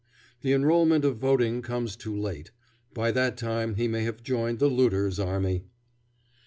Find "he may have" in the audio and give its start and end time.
3.75-4.23